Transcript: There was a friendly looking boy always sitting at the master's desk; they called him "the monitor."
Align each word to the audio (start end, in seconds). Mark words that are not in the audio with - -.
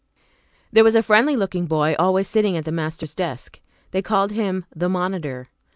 There 0.73 0.83
was 0.83 0.95
a 0.95 1.03
friendly 1.03 1.35
looking 1.35 1.67
boy 1.67 1.95
always 1.99 2.27
sitting 2.27 2.57
at 2.57 2.65
the 2.65 2.71
master's 2.71 3.13
desk; 3.13 3.59
they 3.91 4.01
called 4.01 4.31
him 4.31 4.65
"the 4.75 4.89
monitor." 4.89 5.49